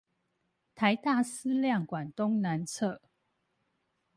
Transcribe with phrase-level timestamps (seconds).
[0.75, 2.99] 臺大思亮館東南側